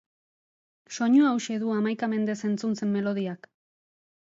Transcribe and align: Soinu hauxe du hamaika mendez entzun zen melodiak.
Soinu 0.95 1.27
hauxe 1.33 1.59
du 1.65 1.69
hamaika 1.75 2.11
mendez 2.15 2.39
entzun 2.51 2.77
zen 2.83 2.93
melodiak. 2.97 3.53